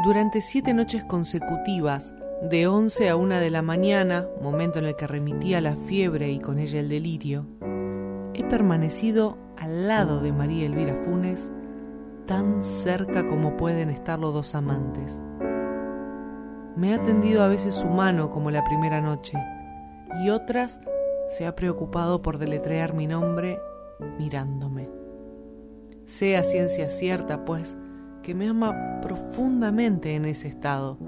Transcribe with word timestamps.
Durante 0.00 0.40
siete 0.42 0.74
noches 0.74 1.02
consecutivas, 1.02 2.14
de 2.40 2.68
11 2.68 3.08
a 3.08 3.16
1 3.16 3.40
de 3.40 3.50
la 3.50 3.62
mañana, 3.62 4.28
momento 4.40 4.78
en 4.78 4.84
el 4.84 4.94
que 4.94 5.08
remitía 5.08 5.60
la 5.60 5.74
fiebre 5.74 6.30
y 6.30 6.38
con 6.38 6.60
ella 6.60 6.78
el 6.78 6.88
delirio, 6.88 7.46
he 8.32 8.44
permanecido 8.44 9.36
al 9.56 9.88
lado 9.88 10.20
de 10.20 10.32
María 10.32 10.66
Elvira 10.66 10.94
Funes, 10.94 11.50
tan 12.26 12.62
cerca 12.62 13.26
como 13.26 13.56
pueden 13.56 13.90
estar 13.90 14.20
los 14.20 14.32
dos 14.32 14.54
amantes. 14.54 15.20
Me 16.76 16.94
ha 16.94 17.02
tendido 17.02 17.42
a 17.42 17.48
veces 17.48 17.74
su 17.74 17.88
mano 17.88 18.30
como 18.30 18.52
la 18.52 18.62
primera 18.64 19.00
noche, 19.00 19.36
y 20.22 20.30
otras 20.30 20.78
se 21.28 21.44
ha 21.44 21.56
preocupado 21.56 22.22
por 22.22 22.38
deletrear 22.38 22.94
mi 22.94 23.08
nombre 23.08 23.58
mirándome. 24.16 24.88
Sé 26.04 26.36
a 26.36 26.44
ciencia 26.44 26.88
cierta, 26.88 27.44
pues, 27.44 27.76
que 28.28 28.34
me 28.34 28.46
ama 28.46 29.00
profundamente 29.00 30.14
en 30.14 30.26
ese 30.26 30.48
estado, 30.48 30.98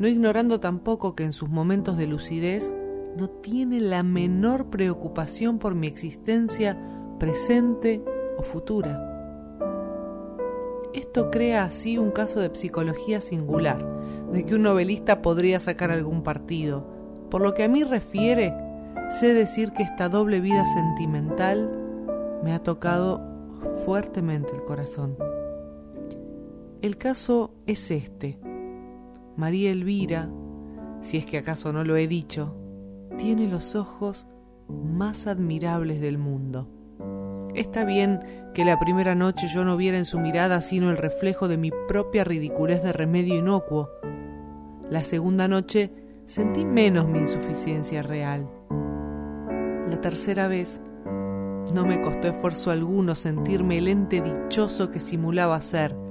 no 0.00 0.08
ignorando 0.08 0.58
tampoco 0.58 1.14
que 1.14 1.22
en 1.22 1.32
sus 1.32 1.48
momentos 1.48 1.96
de 1.96 2.08
lucidez 2.08 2.74
no 3.16 3.30
tiene 3.30 3.78
la 3.78 4.02
menor 4.02 4.70
preocupación 4.70 5.60
por 5.60 5.76
mi 5.76 5.86
existencia 5.86 6.76
presente 7.20 8.02
o 8.36 8.42
futura. 8.42 9.08
Esto 10.94 11.30
crea 11.30 11.62
así 11.62 11.96
un 11.96 12.10
caso 12.10 12.40
de 12.40 12.50
psicología 12.56 13.20
singular, 13.20 13.78
de 14.32 14.44
que 14.44 14.56
un 14.56 14.62
novelista 14.62 15.22
podría 15.22 15.60
sacar 15.60 15.92
algún 15.92 16.24
partido. 16.24 16.88
Por 17.30 17.40
lo 17.40 17.54
que 17.54 17.62
a 17.62 17.68
mí 17.68 17.84
refiere, 17.84 18.52
sé 19.10 19.32
decir 19.32 19.70
que 19.74 19.84
esta 19.84 20.08
doble 20.08 20.40
vida 20.40 20.66
sentimental 20.66 21.70
me 22.42 22.52
ha 22.52 22.58
tocado 22.64 23.20
fuertemente 23.84 24.50
el 24.56 24.64
corazón. 24.64 25.16
El 26.84 26.98
caso 26.98 27.54
es 27.66 27.90
este. 27.90 28.38
María 29.38 29.70
Elvira, 29.70 30.28
si 31.00 31.16
es 31.16 31.24
que 31.24 31.38
acaso 31.38 31.72
no 31.72 31.82
lo 31.82 31.96
he 31.96 32.06
dicho, 32.06 32.54
tiene 33.16 33.48
los 33.48 33.74
ojos 33.74 34.26
más 34.68 35.26
admirables 35.26 36.02
del 36.02 36.18
mundo. 36.18 36.68
Está 37.54 37.86
bien 37.86 38.20
que 38.52 38.66
la 38.66 38.78
primera 38.78 39.14
noche 39.14 39.46
yo 39.48 39.64
no 39.64 39.78
viera 39.78 39.96
en 39.96 40.04
su 40.04 40.20
mirada 40.20 40.60
sino 40.60 40.90
el 40.90 40.98
reflejo 40.98 41.48
de 41.48 41.56
mi 41.56 41.70
propia 41.88 42.22
ridiculez 42.22 42.82
de 42.82 42.92
remedio 42.92 43.34
inocuo. 43.34 43.88
La 44.90 45.02
segunda 45.04 45.48
noche 45.48 45.90
sentí 46.26 46.66
menos 46.66 47.08
mi 47.08 47.20
insuficiencia 47.20 48.02
real. 48.02 48.46
La 49.88 50.02
tercera 50.02 50.48
vez 50.48 50.82
no 51.72 51.86
me 51.86 52.02
costó 52.02 52.28
esfuerzo 52.28 52.70
alguno 52.70 53.14
sentirme 53.14 53.78
el 53.78 53.88
ente 53.88 54.20
dichoso 54.20 54.90
que 54.90 55.00
simulaba 55.00 55.58
ser, 55.62 56.03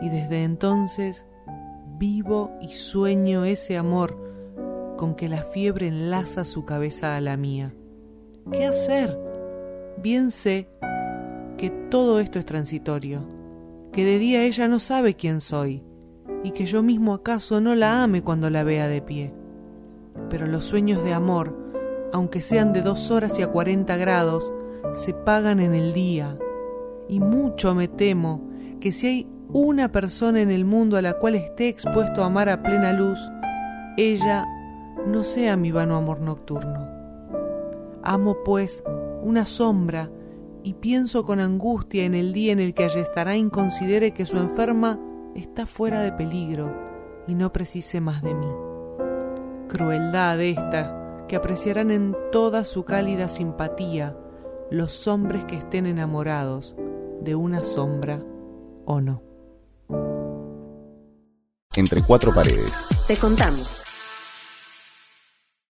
y 0.00 0.08
desde 0.08 0.44
entonces 0.44 1.26
vivo 1.98 2.50
y 2.60 2.68
sueño 2.68 3.44
ese 3.44 3.76
amor 3.76 4.16
con 4.96 5.14
que 5.14 5.28
la 5.28 5.42
fiebre 5.42 5.88
enlaza 5.88 6.44
su 6.44 6.64
cabeza 6.64 7.16
a 7.16 7.20
la 7.20 7.36
mía. 7.36 7.74
¿Qué 8.52 8.64
hacer? 8.64 9.18
Bien 10.02 10.30
sé 10.30 10.68
que 11.56 11.70
todo 11.70 12.20
esto 12.20 12.38
es 12.38 12.46
transitorio, 12.46 13.20
que 13.92 14.04
de 14.04 14.18
día 14.18 14.44
ella 14.44 14.68
no 14.68 14.78
sabe 14.78 15.14
quién 15.14 15.40
soy, 15.40 15.82
y 16.42 16.50
que 16.50 16.66
yo 16.66 16.82
mismo 16.82 17.14
acaso 17.14 17.60
no 17.60 17.74
la 17.74 18.02
ame 18.02 18.22
cuando 18.22 18.50
la 18.50 18.64
vea 18.64 18.86
de 18.88 19.00
pie. 19.00 19.32
Pero 20.28 20.46
los 20.46 20.64
sueños 20.64 21.02
de 21.04 21.14
amor, 21.14 21.56
aunque 22.12 22.42
sean 22.42 22.72
de 22.72 22.82
dos 22.82 23.10
horas 23.10 23.38
y 23.38 23.42
a 23.42 23.48
cuarenta 23.48 23.96
grados, 23.96 24.52
se 24.92 25.14
pagan 25.14 25.60
en 25.60 25.74
el 25.74 25.92
día, 25.92 26.38
y 27.08 27.20
mucho 27.20 27.74
me 27.74 27.88
temo 27.88 28.48
que 28.80 28.92
si 28.92 29.06
hay 29.06 29.33
una 29.48 29.92
persona 29.92 30.40
en 30.40 30.50
el 30.50 30.64
mundo 30.64 30.96
a 30.96 31.02
la 31.02 31.14
cual 31.14 31.34
esté 31.34 31.68
expuesto 31.68 32.22
a 32.22 32.26
amar 32.26 32.48
a 32.48 32.62
plena 32.62 32.92
luz, 32.92 33.20
ella 33.96 34.46
no 35.06 35.22
sea 35.22 35.56
mi 35.56 35.70
vano 35.70 35.96
amor 35.96 36.20
nocturno. 36.20 36.88
Amo, 38.02 38.38
pues, 38.44 38.82
una 39.22 39.46
sombra 39.46 40.10
y 40.62 40.74
pienso 40.74 41.24
con 41.24 41.40
angustia 41.40 42.04
en 42.04 42.14
el 42.14 42.32
día 42.32 42.52
en 42.52 42.60
el 42.60 42.74
que 42.74 42.84
Ayestarain 42.84 43.50
considere 43.50 44.12
que 44.12 44.26
su 44.26 44.38
enferma 44.38 44.98
está 45.34 45.66
fuera 45.66 46.00
de 46.00 46.12
peligro 46.12 46.72
y 47.26 47.34
no 47.34 47.52
precise 47.52 48.00
más 48.00 48.22
de 48.22 48.34
mí. 48.34 48.48
Crueldad 49.68 50.40
esta 50.40 51.24
que 51.28 51.36
apreciarán 51.36 51.90
en 51.90 52.16
toda 52.32 52.64
su 52.64 52.84
cálida 52.84 53.28
simpatía 53.28 54.16
los 54.70 55.06
hombres 55.06 55.44
que 55.44 55.56
estén 55.56 55.86
enamorados 55.86 56.76
de 57.20 57.34
una 57.34 57.62
sombra 57.64 58.20
o 58.84 59.00
no. 59.00 59.33
Entre 61.76 62.02
cuatro 62.02 62.32
paredes. 62.32 62.72
Te 63.06 63.16
contamos. 63.16 63.93